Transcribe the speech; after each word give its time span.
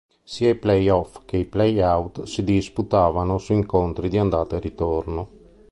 Sia 0.23 0.49
i 0.49 0.55
play-off 0.55 1.25
che 1.25 1.37
i 1.37 1.45
play-out 1.45 2.23
si 2.23 2.43
disputavano 2.43 3.37
su 3.37 3.53
incontri 3.53 4.09
di 4.09 4.17
andata 4.17 4.55
e 4.55 4.59
ritorno. 4.59 5.29